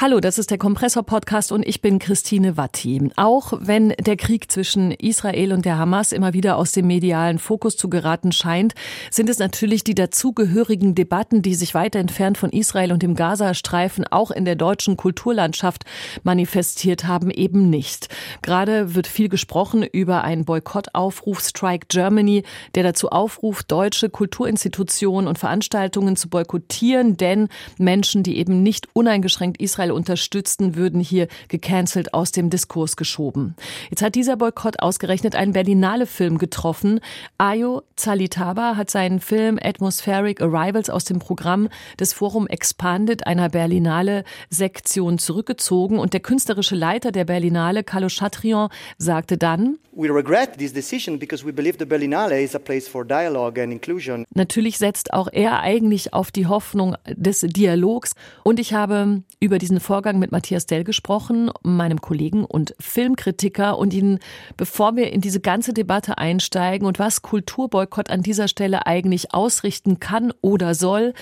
Hallo, 0.00 0.20
das 0.20 0.38
ist 0.38 0.52
der 0.52 0.58
Kompressor-Podcast 0.58 1.50
und 1.50 1.66
ich 1.66 1.82
bin 1.82 1.98
Christine 1.98 2.56
Watti. 2.56 3.10
Auch 3.16 3.52
wenn 3.58 3.88
der 3.98 4.16
Krieg 4.16 4.48
zwischen 4.48 4.92
Israel 4.92 5.52
und 5.52 5.64
der 5.64 5.76
Hamas 5.76 6.12
immer 6.12 6.34
wieder 6.34 6.56
aus 6.56 6.70
dem 6.70 6.86
medialen 6.86 7.40
Fokus 7.40 7.76
zu 7.76 7.90
geraten 7.90 8.30
scheint, 8.30 8.76
sind 9.10 9.28
es 9.28 9.40
natürlich 9.40 9.82
die 9.82 9.96
dazugehörigen 9.96 10.94
Debatten, 10.94 11.42
die 11.42 11.56
sich 11.56 11.74
weiter 11.74 11.98
entfernt 11.98 12.38
von 12.38 12.50
Israel 12.50 12.92
und 12.92 13.02
dem 13.02 13.16
Gazastreifen 13.16 14.06
auch 14.06 14.30
in 14.30 14.44
der 14.44 14.54
deutschen 14.54 14.96
Kulturlandschaft 14.96 15.84
manifestiert 16.22 17.08
haben, 17.08 17.32
eben 17.32 17.68
nicht. 17.68 18.06
Gerade 18.42 18.94
wird 18.94 19.08
viel 19.08 19.28
gesprochen 19.28 19.82
über 19.82 20.22
einen 20.22 20.44
Boykottaufruf 20.44 21.40
Strike 21.40 21.86
Germany, 21.88 22.44
der 22.76 22.84
dazu 22.84 23.08
aufruft, 23.08 23.72
deutsche 23.72 24.10
Kulturinstitutionen 24.10 25.26
und 25.26 25.40
Veranstaltungen 25.40 26.14
zu 26.14 26.28
boykottieren, 26.28 27.16
denn 27.16 27.48
Menschen, 27.78 28.22
die 28.22 28.38
eben 28.38 28.62
nicht 28.62 28.86
uneingeschränkt 28.92 29.60
Israel 29.60 29.87
Israel 29.88 29.92
unterstützten, 29.92 30.76
würden 30.76 31.00
hier 31.00 31.28
gecancelt 31.48 32.14
aus 32.14 32.32
dem 32.32 32.50
Diskurs 32.50 32.96
geschoben. 32.96 33.54
Jetzt 33.90 34.02
hat 34.02 34.14
dieser 34.14 34.36
Boykott 34.36 34.80
ausgerechnet 34.80 35.34
einen 35.34 35.52
Berlinale-Film 35.52 36.38
getroffen. 36.38 37.00
Ayo 37.38 37.82
Zalitaba 37.96 38.76
hat 38.76 38.90
seinen 38.90 39.20
Film 39.20 39.58
Atmospheric 39.60 40.40
Arrivals 40.40 40.90
aus 40.90 41.04
dem 41.04 41.18
Programm 41.18 41.68
des 41.98 42.12
Forum 42.12 42.46
Expanded 42.46 43.26
einer 43.26 43.48
Berlinale-Sektion 43.48 45.18
zurückgezogen 45.18 45.98
und 45.98 46.12
der 46.12 46.20
künstlerische 46.20 46.74
Leiter 46.74 47.12
der 47.12 47.24
Berlinale, 47.24 47.82
Carlo 47.82 48.08
Chatrion, 48.08 48.68
sagte 48.98 49.38
dann, 49.38 49.78
We 50.00 50.08
regret 50.08 50.56
this 50.56 50.72
decision 50.72 51.18
because 51.18 51.44
we 51.44 51.52
believe 51.52 51.76
the 51.76 51.84
Berlinale 51.84 52.40
is 52.40 52.54
a 52.54 52.60
place 52.60 52.86
for 52.86 53.04
dialogue 53.04 53.60
and 53.60 53.72
inclusion. 53.72 54.24
Natürlich 54.32 54.78
setzt 54.78 55.12
auch 55.12 55.28
er 55.32 55.58
eigentlich 55.58 56.14
auf 56.14 56.30
die 56.30 56.46
Hoffnung 56.46 56.94
des 57.08 57.40
Dialogs 57.40 58.14
und 58.44 58.60
ich 58.60 58.74
habe 58.74 59.22
über 59.40 59.58
diesen 59.58 59.77
Vorgang 59.80 60.18
mit 60.18 60.32
Matthias 60.32 60.66
Dell 60.66 60.84
gesprochen, 60.84 61.50
meinem 61.62 62.00
Kollegen 62.00 62.44
und 62.44 62.74
Filmkritiker. 62.80 63.78
Und 63.78 63.92
ihn, 63.94 64.18
bevor 64.56 64.96
wir 64.96 65.12
in 65.12 65.20
diese 65.20 65.40
ganze 65.40 65.72
Debatte 65.72 66.18
einsteigen 66.18 66.86
und 66.86 66.98
was 66.98 67.22
Kulturboykott 67.22 68.10
an 68.10 68.22
dieser 68.22 68.48
Stelle 68.48 68.86
eigentlich 68.86 69.34
ausrichten 69.34 70.00
kann 70.00 70.32
oder 70.40 70.74
soll, 70.74 71.14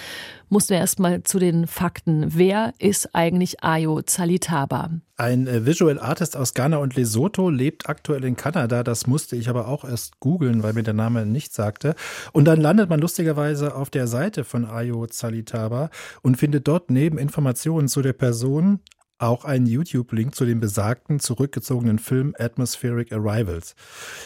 mussten 0.48 0.70
wir 0.70 0.78
erstmal 0.78 1.22
zu 1.22 1.38
den 1.38 1.66
Fakten. 1.66 2.26
Wer 2.28 2.74
ist 2.78 3.14
eigentlich 3.14 3.62
Ayo 3.62 4.02
Zalitaba? 4.02 4.90
Ein 5.16 5.46
äh, 5.46 5.66
Visual 5.66 5.98
Artist 5.98 6.36
aus 6.36 6.54
Ghana 6.54 6.76
und 6.78 6.94
Lesotho 6.94 7.50
lebt 7.50 7.88
aktuell 7.88 8.24
in 8.24 8.36
Kanada. 8.36 8.82
Das 8.82 9.06
musste 9.06 9.36
ich 9.36 9.48
aber 9.48 9.68
auch 9.68 9.84
erst 9.84 10.20
googeln, 10.20 10.62
weil 10.62 10.74
mir 10.74 10.82
der 10.82 10.94
Name 10.94 11.26
nicht 11.26 11.54
sagte. 11.54 11.94
Und 12.32 12.44
dann 12.44 12.60
landet 12.60 12.90
man 12.90 13.00
lustigerweise 13.00 13.74
auf 13.74 13.90
der 13.90 14.06
Seite 14.06 14.44
von 14.44 14.64
Ayo 14.64 15.06
Zalitaba 15.06 15.90
und 16.22 16.36
findet 16.36 16.68
dort 16.68 16.90
neben 16.90 17.18
Informationen 17.18 17.88
zu 17.88 18.02
der 18.02 18.12
Person 18.12 18.80
auch 19.18 19.44
einen 19.44 19.66
YouTube-Link 19.66 20.34
zu 20.34 20.44
dem 20.44 20.60
besagten 20.60 21.20
zurückgezogenen 21.20 21.98
Film 21.98 22.34
Atmospheric 22.38 23.12
Arrivals. 23.12 23.74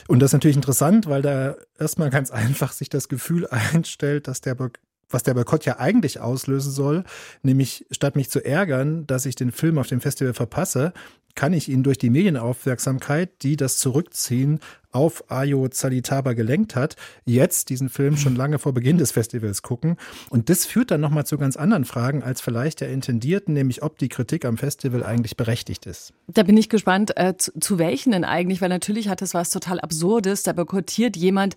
Und 0.08 0.20
das 0.20 0.30
ist 0.30 0.34
natürlich 0.34 0.56
interessant, 0.56 1.06
weil 1.06 1.22
da 1.22 1.56
erstmal 1.78 2.10
ganz 2.10 2.30
einfach 2.32 2.72
sich 2.72 2.88
das 2.88 3.08
Gefühl 3.08 3.46
einstellt, 3.48 4.26
dass 4.26 4.40
der 4.40 4.54
was 5.10 5.22
der 5.22 5.34
Boykott 5.34 5.64
ja 5.64 5.78
eigentlich 5.78 6.20
auslösen 6.20 6.72
soll, 6.72 7.04
nämlich 7.42 7.86
statt 7.90 8.16
mich 8.16 8.30
zu 8.30 8.44
ärgern, 8.44 9.06
dass 9.06 9.26
ich 9.26 9.34
den 9.34 9.52
Film 9.52 9.78
auf 9.78 9.88
dem 9.88 10.00
Festival 10.00 10.34
verpasse, 10.34 10.92
kann 11.34 11.52
ich 11.52 11.68
ihn 11.68 11.82
durch 11.82 11.98
die 11.98 12.10
Medienaufmerksamkeit, 12.10 13.42
die 13.42 13.56
das 13.56 13.78
Zurückziehen 13.78 14.60
auf 14.92 15.30
Ayo 15.30 15.68
Zalitaba 15.68 16.32
gelenkt 16.32 16.74
hat, 16.74 16.96
jetzt 17.24 17.70
diesen 17.70 17.88
Film 17.88 18.16
schon 18.16 18.34
lange 18.34 18.58
vor 18.58 18.74
Beginn 18.74 18.98
des 18.98 19.12
Festivals 19.12 19.62
gucken. 19.62 19.96
Und 20.30 20.48
das 20.48 20.66
führt 20.66 20.90
dann 20.90 21.00
nochmal 21.00 21.24
zu 21.26 21.38
ganz 21.38 21.56
anderen 21.56 21.84
Fragen 21.84 22.24
als 22.24 22.40
vielleicht 22.40 22.80
der 22.80 22.90
Intendierten, 22.90 23.54
nämlich 23.54 23.82
ob 23.82 23.98
die 23.98 24.08
Kritik 24.08 24.44
am 24.44 24.58
Festival 24.58 25.04
eigentlich 25.04 25.36
berechtigt 25.36 25.86
ist. 25.86 26.12
Da 26.26 26.42
bin 26.42 26.56
ich 26.56 26.68
gespannt, 26.68 27.16
äh, 27.16 27.36
zu, 27.36 27.52
zu 27.60 27.78
welchen 27.78 28.12
denn 28.12 28.24
eigentlich, 28.24 28.60
weil 28.60 28.68
natürlich 28.68 29.08
hat 29.08 29.22
das 29.22 29.32
was 29.32 29.50
total 29.50 29.78
Absurdes. 29.80 30.42
Da 30.42 30.52
boykottiert 30.52 31.16
jemand 31.16 31.54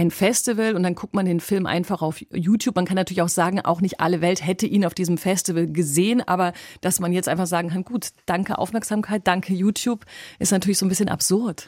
ein 0.00 0.10
Festival 0.10 0.76
und 0.76 0.82
dann 0.82 0.94
guckt 0.94 1.14
man 1.14 1.26
den 1.26 1.40
Film 1.40 1.66
einfach 1.66 2.00
auf 2.00 2.24
YouTube. 2.32 2.74
Man 2.74 2.86
kann 2.86 2.96
natürlich 2.96 3.20
auch 3.20 3.28
sagen, 3.28 3.60
auch 3.60 3.82
nicht 3.82 4.00
alle 4.00 4.22
Welt 4.22 4.44
hätte 4.44 4.66
ihn 4.66 4.86
auf 4.86 4.94
diesem 4.94 5.18
Festival 5.18 5.66
gesehen, 5.66 6.26
aber 6.26 6.54
dass 6.80 7.00
man 7.00 7.12
jetzt 7.12 7.28
einfach 7.28 7.46
sagen 7.46 7.68
kann, 7.68 7.84
gut, 7.84 8.08
danke 8.24 8.56
Aufmerksamkeit, 8.56 9.26
danke 9.26 9.52
YouTube, 9.52 10.06
ist 10.38 10.52
natürlich 10.52 10.78
so 10.78 10.86
ein 10.86 10.88
bisschen 10.88 11.10
absurd. 11.10 11.66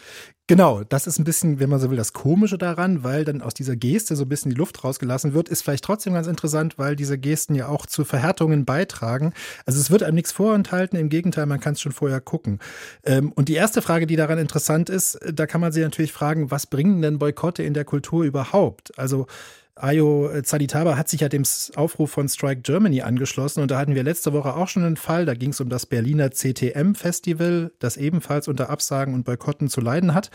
Genau, 0.48 0.82
das 0.82 1.06
ist 1.06 1.18
ein 1.18 1.24
bisschen, 1.24 1.60
wenn 1.60 1.70
man 1.70 1.78
so 1.78 1.88
will, 1.88 1.96
das 1.96 2.12
Komische 2.12 2.58
daran, 2.58 3.04
weil 3.04 3.24
dann 3.24 3.42
aus 3.42 3.54
dieser 3.54 3.76
Geste 3.76 4.16
so 4.16 4.24
ein 4.24 4.28
bisschen 4.28 4.50
die 4.50 4.56
Luft 4.56 4.82
rausgelassen 4.82 5.34
wird, 5.34 5.48
ist 5.48 5.62
vielleicht 5.62 5.84
trotzdem 5.84 6.14
ganz 6.14 6.26
interessant, 6.26 6.78
weil 6.78 6.96
diese 6.96 7.16
Gesten 7.16 7.54
ja 7.54 7.68
auch 7.68 7.86
zu 7.86 8.04
Verhärtungen 8.04 8.64
beitragen. 8.64 9.32
Also 9.66 9.78
es 9.80 9.90
wird 9.90 10.02
einem 10.02 10.16
nichts 10.16 10.32
vorenthalten, 10.32 10.98
im 10.98 11.08
Gegenteil, 11.10 11.46
man 11.46 11.60
kann 11.60 11.74
es 11.74 11.80
schon 11.80 11.92
vorher 11.92 12.20
gucken. 12.20 12.58
Ähm, 13.04 13.32
und 13.32 13.48
die 13.48 13.54
erste 13.54 13.82
Frage, 13.82 14.06
die 14.06 14.16
daran 14.16 14.38
interessant 14.38 14.90
ist, 14.90 15.18
da 15.32 15.46
kann 15.46 15.60
man 15.60 15.70
sich 15.70 15.82
natürlich 15.84 16.12
fragen, 16.12 16.50
was 16.50 16.66
bringen 16.66 17.00
denn 17.02 17.18
Boykotte 17.20 17.62
in 17.62 17.72
der 17.72 17.84
Kultur 17.84 18.24
überhaupt? 18.24 18.98
Also 18.98 19.26
Ayo 19.74 20.28
Zalitaba 20.42 20.98
hat 20.98 21.08
sich 21.08 21.22
ja 21.22 21.30
dem 21.30 21.44
Aufruf 21.76 22.10
von 22.10 22.28
Strike 22.28 22.60
Germany 22.60 23.00
angeschlossen 23.00 23.62
und 23.62 23.70
da 23.70 23.78
hatten 23.78 23.94
wir 23.94 24.02
letzte 24.02 24.34
Woche 24.34 24.54
auch 24.54 24.68
schon 24.68 24.84
einen 24.84 24.96
Fall. 24.96 25.24
Da 25.24 25.32
ging 25.32 25.50
es 25.50 25.62
um 25.62 25.70
das 25.70 25.86
Berliner 25.86 26.30
CTM-Festival, 26.30 27.72
das 27.78 27.96
ebenfalls 27.96 28.48
unter 28.48 28.68
Absagen 28.68 29.14
und 29.14 29.24
Boykotten 29.24 29.68
zu 29.68 29.80
leiden 29.80 30.12
hat. 30.12 30.30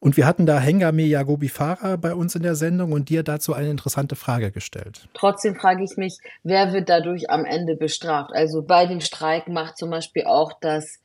Und 0.00 0.16
wir 0.16 0.26
hatten 0.26 0.44
da 0.44 0.58
Hengame 0.58 1.02
Yagobi 1.02 1.48
Farah 1.48 1.96
bei 1.96 2.14
uns 2.14 2.34
in 2.34 2.42
der 2.42 2.56
Sendung 2.56 2.90
und 2.90 3.08
dir 3.08 3.22
dazu 3.22 3.54
eine 3.54 3.70
interessante 3.70 4.16
Frage 4.16 4.50
gestellt. 4.50 5.08
Trotzdem 5.14 5.54
frage 5.54 5.84
ich 5.84 5.96
mich, 5.96 6.18
wer 6.42 6.72
wird 6.72 6.88
dadurch 6.88 7.30
am 7.30 7.44
Ende 7.44 7.76
bestraft? 7.76 8.32
Also 8.32 8.62
bei 8.62 8.86
dem 8.86 9.00
Streik 9.00 9.48
macht 9.48 9.78
zum 9.78 9.90
Beispiel 9.90 10.24
auch 10.24 10.52
das 10.60 10.98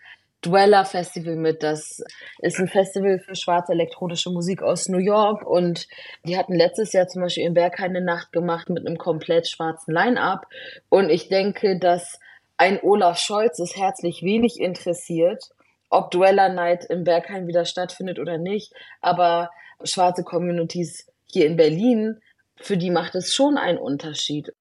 Dweller 0.45 0.85
Festival 0.85 1.35
mit. 1.35 1.63
Das 1.63 2.03
ist 2.39 2.59
ein 2.59 2.67
Festival 2.67 3.19
für 3.19 3.35
schwarze 3.35 3.72
elektronische 3.72 4.29
Musik 4.29 4.61
aus 4.61 4.88
New 4.89 5.00
York 5.00 5.45
und 5.45 5.88
die 6.23 6.38
hatten 6.38 6.53
letztes 6.53 6.94
Jahr 6.94 7.07
zum 7.07 7.23
Beispiel 7.23 7.45
in 7.45 7.53
Berghain 7.53 7.95
eine 7.95 8.06
Nacht 8.06 8.31
gemacht 8.31 8.69
mit 8.69 8.85
einem 8.85 8.97
komplett 8.97 9.47
schwarzen 9.47 9.94
Line-Up 9.94 10.47
und 10.89 11.09
ich 11.09 11.29
denke, 11.29 11.79
dass 11.79 12.19
ein 12.57 12.79
Olaf 12.81 13.17
Scholz 13.17 13.59
es 13.59 13.75
herzlich 13.75 14.22
wenig 14.22 14.59
interessiert, 14.59 15.50
ob 15.89 16.11
Dweller 16.11 16.50
Night 16.50 16.85
im 16.85 17.03
Berghain 17.03 17.47
wieder 17.47 17.66
stattfindet 17.66 18.19
oder 18.19 18.38
nicht, 18.38 18.72
aber 19.01 19.50
schwarze 19.83 20.23
Communities 20.23 21.07
hier 21.25 21.47
in 21.47 21.57
Berlin, 21.57 22.22
für 22.57 22.77
die 22.77 22.91
macht 22.91 23.16
es 23.16 23.33
schon 23.33 23.57
einen 23.57 23.77
Unterschied. 23.77 24.53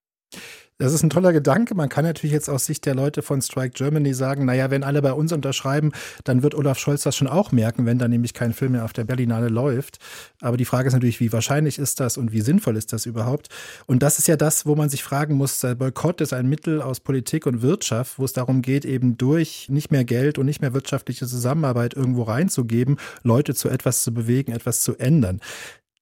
Das 0.78 0.92
ist 0.92 1.04
ein 1.04 1.10
toller 1.10 1.32
Gedanke. 1.32 1.76
Man 1.76 1.88
kann 1.88 2.04
natürlich 2.04 2.32
jetzt 2.32 2.50
aus 2.50 2.66
Sicht 2.66 2.84
der 2.84 2.96
Leute 2.96 3.22
von 3.22 3.40
Strike 3.40 3.74
Germany 3.74 4.12
sagen, 4.12 4.44
naja, 4.44 4.72
wenn 4.72 4.82
alle 4.82 5.02
bei 5.02 5.12
uns 5.12 5.32
unterschreiben, 5.32 5.92
dann 6.24 6.42
wird 6.42 6.56
Olaf 6.56 6.80
Scholz 6.80 7.04
das 7.04 7.14
schon 7.14 7.28
auch 7.28 7.52
merken, 7.52 7.86
wenn 7.86 8.00
da 8.00 8.08
nämlich 8.08 8.34
kein 8.34 8.52
Film 8.52 8.72
mehr 8.72 8.84
auf 8.84 8.92
der 8.92 9.04
Berlinale 9.04 9.48
läuft. 9.50 9.98
Aber 10.40 10.56
die 10.56 10.64
Frage 10.64 10.88
ist 10.88 10.94
natürlich, 10.94 11.20
wie 11.20 11.32
wahrscheinlich 11.32 11.78
ist 11.78 12.00
das 12.00 12.16
und 12.16 12.32
wie 12.32 12.40
sinnvoll 12.40 12.76
ist 12.76 12.92
das 12.92 13.06
überhaupt? 13.06 13.50
Und 13.86 14.02
das 14.02 14.18
ist 14.18 14.26
ja 14.26 14.36
das, 14.36 14.66
wo 14.66 14.74
man 14.74 14.88
sich 14.88 15.04
fragen 15.04 15.36
muss, 15.36 15.60
der 15.60 15.76
Boykott 15.76 16.20
ist 16.20 16.32
ein 16.32 16.48
Mittel 16.48 16.82
aus 16.82 16.98
Politik 16.98 17.46
und 17.46 17.62
Wirtschaft, 17.62 18.18
wo 18.18 18.24
es 18.24 18.32
darum 18.32 18.60
geht, 18.60 18.84
eben 18.84 19.16
durch 19.16 19.68
nicht 19.68 19.92
mehr 19.92 20.04
Geld 20.04 20.38
und 20.38 20.46
nicht 20.46 20.60
mehr 20.60 20.74
wirtschaftliche 20.74 21.28
Zusammenarbeit 21.28 21.94
irgendwo 21.94 22.24
reinzugeben, 22.24 22.96
Leute 23.22 23.54
zu 23.54 23.68
etwas 23.68 24.02
zu 24.02 24.12
bewegen, 24.12 24.50
etwas 24.50 24.80
zu 24.80 24.96
ändern. 24.96 25.40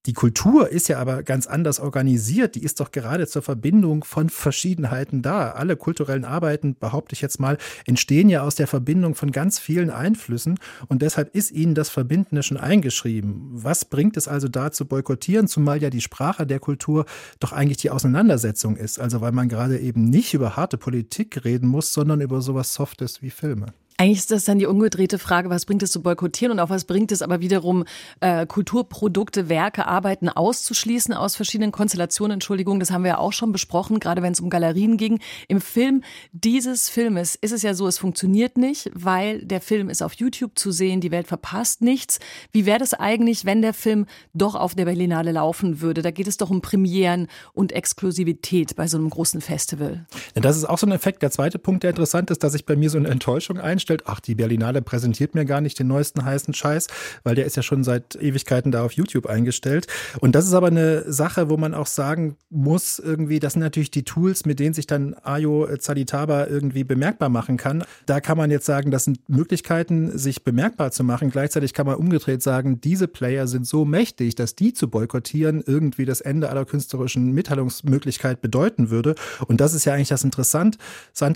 Die 0.07 0.15
Kultur 0.15 0.69
ist 0.69 0.89
ja 0.89 0.99
aber 0.99 1.23
ganz 1.23 1.47
anders 1.47 1.79
organisiert. 1.79 2.57
Die 2.57 2.65
ist 2.65 2.81
doch 2.81 2.91
gerade 2.91 3.29
zur 3.29 3.43
Verbindung 3.43 4.03
von 4.03 4.31
Verschiedenheiten 4.31 5.23
da. 5.23 5.53
Alle 5.53 5.77
kulturellen 5.77 6.25
Arbeiten, 6.25 6.75
behaupte 6.75 7.13
ich 7.13 7.21
jetzt 7.21 7.39
mal, 7.39 7.57
entstehen 7.87 8.29
ja 8.29 8.43
aus 8.43 8.57
der 8.57 8.67
Verbindung 8.67 9.15
von 9.15 9.31
ganz 9.31 9.61
vielen 9.61 9.91
Einflüssen. 9.91 10.59
Und 10.89 11.03
deshalb 11.03 11.33
ist 11.37 11.53
ihnen 11.53 11.77
das 11.77 11.89
Verbindende 11.89 12.43
schon 12.43 12.57
eingeschrieben. 12.57 13.49
Was 13.53 13.85
bringt 13.85 14.17
es 14.17 14.27
also 14.27 14.49
da 14.49 14.73
zu 14.73 14.87
boykottieren, 14.87 15.47
zumal 15.47 15.81
ja 15.81 15.89
die 15.89 16.01
Sprache 16.01 16.49
der 16.49 16.59
Kultur 16.59 17.07
doch 17.39 17.53
eigentlich 17.53 17.79
die 17.79 17.91
Auseinandersetzung 17.91 18.76
ist. 18.76 18.99
Also 18.99 19.21
weil 19.21 19.32
man 19.32 19.49
gerade 19.49 19.79
eben 19.79 20.03
nicht 20.05 20.35
über 20.35 20.56
harte 20.56 20.79
Politik 20.79 21.44
reden 21.44 21.69
muss, 21.69 21.93
sondern 21.93 22.21
über 22.21 22.41
sowas 22.41 22.75
Softes 22.75 23.23
wie 23.23 23.31
Filme. 23.31 23.67
Eigentlich 23.99 24.19
ist 24.19 24.31
das 24.31 24.44
dann 24.44 24.59
die 24.59 24.67
umgedrehte 24.67 25.19
Frage, 25.19 25.50
was 25.50 25.67
bringt 25.67 25.83
es 25.83 25.93
zu 25.93 26.03
boykottieren 26.03 26.53
und 26.53 26.61
auch 26.61 26.71
was 26.71 26.85
bringt 26.85 27.12
es 27.12 27.23
aber 27.23 27.41
wiederum, 27.41 27.85
äh, 28.21 28.47
Kulturprodukte, 28.47 29.49
Werke, 29.49 29.87
Arbeiten 29.87 30.29
auszuschließen 30.29 31.15
aus 31.15 31.37
verschiedenen 31.37 31.73
Konstellationen. 31.73 32.35
Entschuldigung, 32.35 32.81
das 32.81 32.91
haben 32.91 33.05
wir 33.05 33.11
ja 33.11 33.19
auch 33.19 33.33
schon 33.33 33.53
besprochen, 33.53 34.00
gerade 34.00 34.23
wenn 34.23 34.33
es 34.33 34.41
um 34.41 34.50
Galerien 34.50 34.97
ging. 34.97 35.21
Im 35.47 35.61
Film 35.61 36.03
dieses 36.33 36.89
Filmes 36.89 37.35
ist 37.37 37.53
es 37.53 37.62
ja 37.62 37.75
so, 37.75 37.87
es 37.87 37.99
funktioniert 37.99 38.56
nicht, 38.56 38.91
weil 38.94 39.44
der 39.44 39.61
Film 39.61 39.89
ist 39.89 40.03
auf 40.03 40.15
YouTube 40.15 40.59
zu 40.59 40.73
sehen, 40.73 41.00
die 41.00 41.11
Welt 41.11 41.29
verpasst 41.29 41.83
nichts. 41.83 42.19
Wie 42.50 42.67
wäre 42.67 42.79
das 42.79 42.95
eigentlich, 42.95 43.45
wenn 43.45 43.62
der 43.62 43.75
Film 43.75 44.06
doch 44.33 44.55
auf 44.55 44.75
der 44.75 44.87
Berlinale 44.87 45.33
laufen 45.33 45.81
würde? 45.81 46.03
Da 46.03 46.11
geht 46.11 46.27
es 46.27 46.38
doch 46.38 46.50
um 46.50 46.61
Premieren 46.61 47.29
und 47.53 47.73
Exklusivität 47.73 48.75
bei 48.75 48.88
so 48.88 48.97
einem 48.97 49.11
großen 49.11 49.41
Festival. 49.41 50.06
Ja, 50.35 50.41
das 50.41 50.56
ist 50.56 50.65
auch 50.65 50.79
so 50.79 50.87
ein 50.87 50.93
Effekt. 50.93 51.23
Der 51.23 51.31
zweite 51.31 51.59
Punkt, 51.59 51.83
der 51.83 51.91
interessant 51.91 52.31
ist, 52.31 52.43
dass 52.43 52.53
sich 52.53 52.65
bei 52.65 52.75
mir 52.75 52.91
so 52.91 52.99
eine 52.99 53.09
Enttäuschung 53.09 53.59
einstellt 53.59 53.81
einstellt, 53.82 54.05
ach, 54.06 54.20
die 54.20 54.34
Berlinale 54.34 54.82
präsentiert 54.82 55.34
mir 55.34 55.44
gar 55.44 55.61
nicht 55.61 55.79
den 55.79 55.88
neuesten 55.88 56.25
heißen 56.25 56.55
Scheiß, 56.55 56.87
weil 57.25 57.34
der 57.34 57.46
ist 57.46 57.56
ja 57.56 57.62
schon 57.62 57.84
seit 57.84 58.17
Ewigkeiten 58.17 58.70
da 58.70 58.84
auf 58.84 58.93
YouTube 58.93 59.26
eingestellt. 59.26 59.87
Und 60.20 60.34
das 60.34 60.46
ist 60.46 60.55
aber 60.55 60.69
eine 60.69 61.11
Sache, 61.11 61.50
wo 61.50 61.56
man 61.56 61.75
auch 61.75 61.87
sagen 61.87 62.37
muss, 62.49 62.99
irgendwie, 62.99 63.40
das 63.40 63.55
sind 63.55 63.62
natürlich 63.62 63.90
die 63.90 64.05
Tools, 64.05 64.46
mit 64.46 64.61
denen 64.61 64.75
sich 64.75 64.87
dann 64.87 65.14
Ayo 65.23 65.69
Zalitaba 65.79 66.46
irgendwie 66.46 66.84
bemerkbar 66.84 67.29
machen 67.29 67.56
kann. 67.56 67.84
Da 68.06 68.20
kann 68.20 68.38
man 68.38 68.50
jetzt 68.50 68.67
sagen, 68.67 68.90
das 68.90 69.05
sind 69.05 69.29
Möglichkeiten, 69.29 70.17
sich 70.17 70.44
bemerkbar 70.44 70.93
zu 70.93 71.02
machen. 71.05 71.31
Gleichzeitig 71.31 71.75
kann 71.75 71.87
man 71.87 71.96
umgedreht 71.96 72.43
sagen, 72.43 72.81
diese 72.81 73.08
Player 73.08 73.46
sind 73.46 73.67
so 73.67 73.85
mächtig, 73.85 74.35
dass 74.37 74.55
die 74.55 74.73
zu 74.73 74.88
boykottieren 74.88 75.62
irgendwie 75.67 76.05
das 76.05 76.20
Ende 76.20 76.50
aller 76.50 76.64
künstlerischen 76.64 77.32
Mitteilungsmöglichkeit 77.32 78.40
bedeuten 78.40 78.90
würde. 78.90 79.14
Und 79.46 79.61
das 79.61 79.75
ist 79.75 79.85
ja 79.85 79.94
eigentlich 79.94 80.08
das 80.08 80.25
Interessante, 80.25 80.78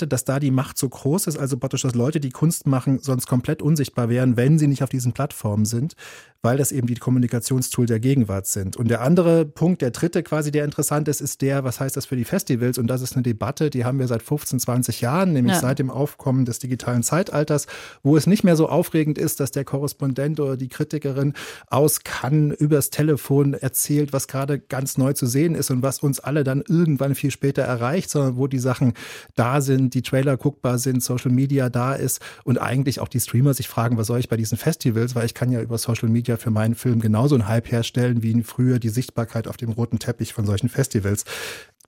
dass 0.07 0.25
da 0.25 0.39
die 0.39 0.51
Macht 0.51 0.79
so 0.79 0.89
groß 0.89 1.27
ist, 1.27 1.39
also 1.39 1.57
praktisch, 1.57 1.83
dass 1.83 1.95
Leute, 1.95 2.21
die 2.21 2.31
Kunst 2.37 2.67
machen, 2.67 2.99
sonst 2.99 3.27
komplett 3.27 3.63
unsichtbar 3.63 4.11
wären, 4.11 4.37
wenn 4.37 4.59
sie 4.59 4.67
nicht 4.67 4.83
auf 4.83 4.91
diesen 4.91 5.15
Plattformen 5.15 5.65
sind, 5.65 5.97
weil 6.47 6.59
das 6.59 6.71
eben 6.71 6.87
die 6.87 6.95
Kommunikationstool 6.95 7.87
der 7.87 7.99
Gegenwart 7.99 8.47
sind. 8.47 8.77
Und 8.77 8.87
der 8.87 9.01
andere 9.01 9.45
Punkt, 9.45 9.83
der 9.83 9.91
dritte 9.91 10.23
quasi, 10.23 10.53
der 10.53 10.65
interessant 10.65 11.09
ist, 11.09 11.21
ist 11.21 11.43
der, 11.43 11.65
was 11.65 11.81
heißt 11.81 11.97
das 11.97 12.07
für 12.07 12.15
die 12.15 12.23
Festivals? 12.23 12.79
Und 12.79 12.87
das 12.87 13.03
ist 13.03 13.15
eine 13.15 13.25
Debatte, 13.25 13.69
die 13.69 13.85
haben 13.85 13.99
wir 13.99 14.07
seit 14.07 14.23
15, 14.23 14.61
20 14.61 15.01
Jahren, 15.01 15.33
nämlich 15.33 15.57
ja. 15.57 15.61
seit 15.61 15.81
dem 15.81 15.91
Aufkommen 15.91 16.45
des 16.45 16.61
digitalen 16.61 17.03
Zeitalters, 17.03 17.67
wo 18.05 18.17
es 18.17 18.29
nicht 18.29 18.45
mehr 18.45 18.55
so 18.55 18.69
aufregend 18.69 19.19
ist, 19.19 19.41
dass 19.41 19.51
der 19.51 19.65
Korrespondent 19.65 20.39
oder 20.39 20.57
die 20.57 20.69
Kritikerin 20.69 21.33
aus 21.67 22.05
Cannes 22.05 22.57
übers 22.61 22.91
Telefon 22.91 23.55
erzählt, 23.55 24.13
was 24.13 24.29
gerade 24.29 24.61
ganz 24.61 24.99
neu 24.99 25.15
zu 25.15 25.27
sehen 25.27 25.57
ist 25.57 25.73
und 25.73 25.83
was 25.83 25.99
uns 25.99 26.21
alle 26.21 26.45
dann 26.45 26.63
irgendwann 26.69 27.17
viel 27.17 27.33
später 27.33 27.63
erreicht, 27.63 28.09
sondern 28.09 28.37
wo 28.37 28.47
die 28.47 28.61
Sachen 28.61 28.93
da 29.35 29.61
sind, 29.61 29.95
die 29.95 30.03
Trailer 30.03 30.37
guckbar 30.37 30.79
sind, 30.79 31.03
Social 31.03 31.33
Media 31.33 31.71
da 31.71 31.95
ist 31.95 32.21
und 32.45 32.59
eigentlich 32.59 33.01
auch 33.01 33.09
die 33.09 33.19
Streamer 33.19 33.53
sich 33.53 33.67
fragen, 33.67 33.97
was 33.97 34.07
soll 34.07 34.21
ich 34.21 34.29
bei 34.29 34.37
diesen 34.37 34.59
Festivals, 34.59 35.17
weil 35.17 35.27
ich 35.27 35.35
kann 35.35 35.51
ja 35.51 35.61
über 35.61 35.77
Social 35.77 36.09
Media 36.09 36.36
für 36.39 36.51
meinen 36.51 36.75
Film 36.75 37.01
genauso 37.01 37.35
einen 37.35 37.49
Hype 37.49 37.71
herstellen, 37.71 38.23
wie 38.23 38.43
früher 38.43 38.79
die 38.79 38.89
Sichtbarkeit 38.89 39.49
auf 39.49 39.57
dem 39.57 39.71
roten 39.71 39.99
Teppich 39.99 40.33
von 40.33 40.47
solchen 40.47 40.69
Festivals 40.69 41.25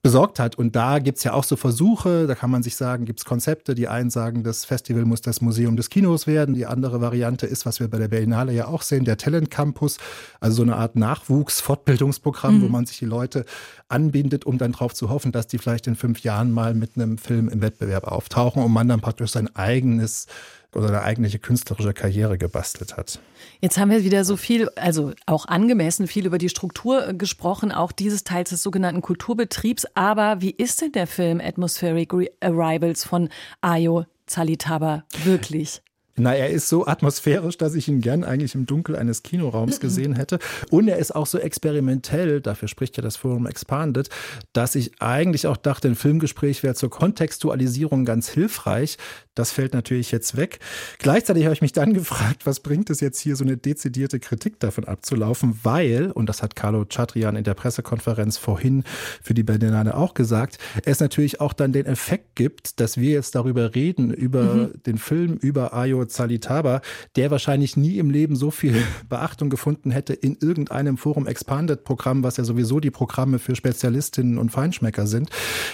besorgt 0.03 0.39
hat. 0.39 0.57
Und 0.57 0.77
da 0.77 0.99
gibt's 1.01 1.25
ja 1.25 1.33
auch 1.33 1.45
so 1.45 1.57
Versuche, 1.57 2.27
da 2.27 2.35
kann 2.35 2.51
man 2.51 2.63
sich 2.63 2.77
sagen, 2.77 3.05
gibt's 3.05 3.25
Konzepte. 3.25 3.75
Die 3.75 3.89
einen 3.89 4.11
sagen, 4.11 4.43
das 4.43 4.65
Festival 4.65 5.05
muss 5.05 5.23
das 5.23 5.41
Museum 5.41 5.77
des 5.77 5.91
Kinos 5.91 6.27
werden. 6.27 6.55
Die 6.55 6.67
andere 6.67 7.01
Variante 7.01 7.47
ist, 7.47 7.67
was 7.67 7.81
wir 7.81 7.89
bei 7.89 7.99
der 7.99 8.09
Berlinale 8.09 8.53
ja 8.53 8.69
auch 8.69 8.83
sehen, 8.83 9.05
der 9.05 9.17
Talent 9.17 9.51
Campus, 9.51 9.99
also 10.41 10.57
so 10.59 10.63
eine 10.63 10.77
Art 10.77 10.97
Nachwuchs-Fortbildungsprogramm, 10.97 12.59
mhm. 12.59 12.63
wo 12.63 12.69
man 12.69 12.87
sich 12.87 12.99
die 12.99 13.07
Leute 13.07 13.45
anbindet, 13.89 14.47
um 14.47 14.59
dann 14.59 14.73
darauf 14.73 14.95
zu 14.95 15.09
hoffen, 15.11 15.33
dass 15.33 15.47
die 15.47 15.59
vielleicht 15.59 15.87
in 15.87 15.97
fünf 15.97 16.21
Jahren 16.21 16.53
mal 16.53 16.75
mit 16.75 16.93
einem 16.97 17.19
Film 17.19 17.49
im 17.49 17.61
Wettbewerb 17.61 18.05
auftauchen 18.05 18.63
und 18.63 18.73
man 18.73 18.89
dann 18.89 19.01
praktisch 19.01 19.33
sein 19.33 19.55
eigenes 19.57 20.27
oder 20.75 20.89
eine 20.89 21.03
eigentliche 21.03 21.39
künstlerische 21.39 21.95
Karriere 21.95 22.39
gebastelt 22.39 22.97
hat. 22.97 23.21
Jetzt 23.61 23.79
haben 23.79 23.91
wir 23.91 24.05
wieder 24.05 24.25
so 24.25 24.37
viel, 24.37 24.69
also 24.77 25.13
auch 25.27 25.47
angemessen 25.47 26.07
viel 26.07 26.27
über 26.27 26.39
die 26.39 26.49
Struktur 26.49 27.15
gesprochen, 27.15 27.73
auch 27.73 27.93
dieses 27.93 28.25
Teils 28.25 28.51
des 28.51 28.63
sogenannten 28.63 29.03
Kulturbetriebs. 29.03 29.87
Aber 29.95 30.41
wie 30.41 30.51
ist 30.51 30.81
denn 30.83 30.93
der 30.93 31.07
Film 31.07 31.41
Atmospheric 31.41 32.13
Arrivals 32.41 33.05
von 33.05 33.31
Ayo 33.61 34.05
Zalitaba 34.27 35.05
wirklich? 35.25 35.83
Na, 36.19 36.35
er 36.35 36.51
ist 36.51 36.69
so 36.69 36.87
atmosphärisch, 36.87 37.59
dass 37.59 37.75
ich 37.75 37.89
ihn 37.89 38.01
gern 38.01 38.25
eigentlich 38.25 38.55
im 38.55 38.67
Dunkel 38.67 38.97
eines 38.97 39.23
Kinoraums 39.23 39.81
gesehen 39.81 40.15
hätte. 40.15 40.39
Und 40.71 40.89
er 40.89 40.99
ist 40.99 41.15
auch 41.15 41.27
so 41.27 41.39
experimentell, 41.39 42.41
dafür 42.41 42.69
spricht 42.69 42.97
ja 42.97 43.03
das 43.03 43.17
Forum 43.17 43.47
Expanded, 43.47 44.09
dass 44.53 44.75
ich 44.75 45.01
eigentlich 45.01 45.47
auch 45.47 45.57
dachte, 45.57 45.89
ein 45.89 45.95
Filmgespräch 45.95 46.63
wäre 46.63 46.75
zur 46.75 46.91
Kontextualisierung 46.91 48.05
ganz 48.05 48.29
hilfreich. 48.29 48.99
Das 49.35 49.53
fällt 49.53 49.73
natürlich 49.73 50.11
jetzt 50.11 50.37
weg. 50.37 50.59
Gleichzeitig 50.99 51.45
habe 51.45 51.55
ich 51.55 51.63
mich 51.63 51.73
dann 51.73 51.95
gefragt, 51.95 52.45
was 52.45 52.61
bringt 52.61 52.91
es 52.91 53.01
jetzt 53.01 53.21
hier 53.21 53.37
so 53.37 53.45
eine 53.45 53.57
dezidierte 53.57 54.19
Kritik 54.19 54.59
davon 54.59 54.85
abzulaufen, 54.85 55.61
weil, 55.63 56.11
und 56.11 56.29
das 56.29 56.43
hat 56.43 56.57
Carlo 56.57 56.85
Chatrian 56.85 57.37
in 57.37 57.45
der 57.45 57.55
Pressekonferenz 57.55 58.37
vorhin 58.37 58.83
für 59.23 59.35
die 59.35 59.45
Berlinale 59.45 59.97
auch 59.97 60.15
gesagt, 60.15 60.59
es 60.85 61.01
natürlich 61.01 61.41
auch 61.41 61.53
dann 61.53 61.73
den 61.73 61.87
Effekt 61.87 62.35
gibt, 62.35 62.81
dass 62.81 62.97
wir 62.97 63.13
jetzt 63.13 63.35
darüber 63.35 63.75
reden, 63.75 64.13
über 64.13 64.43
mhm. 64.43 64.83
den 64.87 64.99
Film, 64.99 65.35
über 65.35 65.73
Ayo 65.73 66.05
Zalitaba, 66.09 66.81
der 67.17 67.31
wahrscheinlich 67.31 67.77
nie 67.77 67.99
im 67.99 68.11
Leben 68.11 68.37
so 68.37 68.51
viel 68.51 68.75
Beachtung 69.09 69.51
gefunden 69.51 69.91
hätte 69.91 70.13
in 70.13 70.37
irgendeinem 70.41 70.97
Forum 70.97 71.27
Expanded 71.27 71.85
Programm, 71.85 72.23
was 72.23 72.37
ja 72.37 72.45
sowieso 72.45 72.81
die 72.81 72.91
Programme 72.91 73.39
für 73.39 73.55
Spezialistinnen 73.55 74.39
und 74.39 74.51
Feinschmecker 74.51 75.07
sind. 75.07 75.31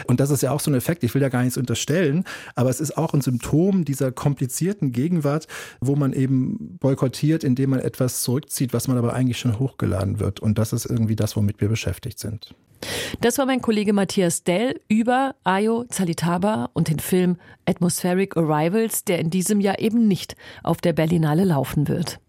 Und 0.07 0.21
das 0.21 0.31
ist 0.31 0.43
ja 0.43 0.51
auch 0.51 0.61
so 0.61 0.71
ein 0.71 0.75
Effekt, 0.75 1.05
ich 1.05 1.15
will 1.15 1.23
ja 1.23 1.29
gar 1.29 1.43
nichts 1.43 1.57
unterstellen, 1.57 2.25
aber 2.55 2.71
es 2.71 2.81
ist 2.81 2.97
auch 2.97 3.15
ein 3.15 3.21
Symptom 3.21 3.85
dieser 3.85 4.13
komplizierten 4.13 4.93
Gegenwart, 4.93 5.47
wo 5.81 5.97
man 5.97 6.13
eben 6.13 6.79
boykottiert, 6.79 7.45
indem 7.45 7.71
man 7.71 7.81
etwas 7.81 8.23
zurückzieht, 8.23 8.73
was 8.73 8.89
man 8.89 8.99
aber 8.99 9.15
eigentlich 9.15 9.39
schon 9.39 9.59
hochgeladen 9.59 10.21
wird. 10.21 10.41
Und 10.41 10.59
das 10.59 10.73
ist 10.73 10.87
irgendwie 10.87 11.17
das, 11.17 11.37
womit 11.37 11.61
wir 11.61 11.69
beschäftigt 11.69 12.19
sind. 12.19 12.55
Das 13.21 13.39
war 13.39 13.47
mein 13.47 13.61
Kollege 13.61 13.93
Matthias 13.93 14.45
Dell 14.45 14.81
über 14.89 15.35
Ayo 15.45 15.85
Zalitaba 15.85 16.71
und 16.73 16.89
den 16.89 16.99
Film 16.99 17.37
Atmospheric 17.67 18.37
Arrivals, 18.37 19.05
der 19.05 19.19
in 19.19 19.31
diesem 19.31 19.61
Jahr 19.61 19.79
eben 19.79 20.09
nicht 20.09 20.37
auf 20.63 20.81
der 20.81 20.93
Berlinale 20.93 21.45
laufen 21.45 21.89
wird. 21.89 22.21